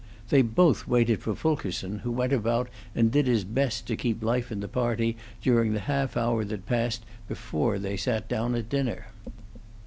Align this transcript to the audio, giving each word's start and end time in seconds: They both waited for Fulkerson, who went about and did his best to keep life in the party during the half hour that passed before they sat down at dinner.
They 0.29 0.41
both 0.41 0.87
waited 0.87 1.19
for 1.21 1.35
Fulkerson, 1.35 1.99
who 1.99 2.11
went 2.11 2.33
about 2.33 2.69
and 2.95 3.11
did 3.11 3.27
his 3.27 3.43
best 3.43 3.85
to 3.85 3.95
keep 3.95 4.23
life 4.23 4.51
in 4.51 4.59
the 4.59 4.67
party 4.67 5.15
during 5.43 5.73
the 5.73 5.79
half 5.81 6.17
hour 6.17 6.43
that 6.43 6.65
passed 6.65 7.05
before 7.27 7.77
they 7.77 7.97
sat 7.97 8.27
down 8.27 8.55
at 8.55 8.67
dinner. 8.67 9.09